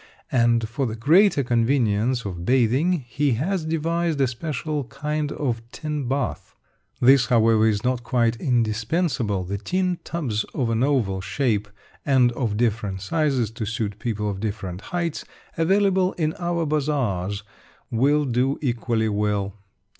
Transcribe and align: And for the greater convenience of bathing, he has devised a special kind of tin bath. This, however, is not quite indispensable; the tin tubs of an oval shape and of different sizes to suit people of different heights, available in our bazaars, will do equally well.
And 0.31 0.67
for 0.67 0.87
the 0.87 0.95
greater 0.95 1.43
convenience 1.43 2.25
of 2.25 2.43
bathing, 2.43 3.05
he 3.07 3.33
has 3.33 3.63
devised 3.63 4.19
a 4.19 4.25
special 4.25 4.85
kind 4.85 5.31
of 5.31 5.61
tin 5.71 6.07
bath. 6.07 6.55
This, 6.99 7.27
however, 7.27 7.67
is 7.67 7.83
not 7.83 8.01
quite 8.01 8.35
indispensable; 8.37 9.43
the 9.43 9.59
tin 9.59 9.99
tubs 10.03 10.43
of 10.55 10.71
an 10.71 10.81
oval 10.81 11.21
shape 11.21 11.67
and 12.03 12.31
of 12.31 12.57
different 12.57 12.99
sizes 13.01 13.51
to 13.51 13.65
suit 13.67 13.99
people 13.99 14.27
of 14.27 14.39
different 14.39 14.81
heights, 14.89 15.23
available 15.55 16.13
in 16.13 16.33
our 16.39 16.65
bazaars, 16.65 17.43
will 17.91 18.25
do 18.25 18.57
equally 18.59 19.07
well. 19.09 19.53